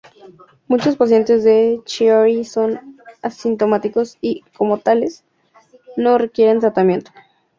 Muchos 0.67 0.95
pacientes 0.95 1.43
de 1.43 1.79
Chiari 1.85 2.43
son 2.43 2.97
asintomáticos 3.21 4.17
y, 4.19 4.41
como 4.57 4.79
tales, 4.79 5.23
no 5.95 6.17
requieren 6.17 6.59
tratamiento. 6.59 7.11